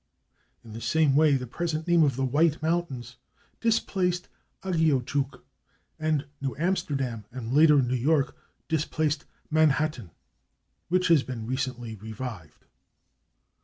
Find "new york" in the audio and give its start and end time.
7.77-8.35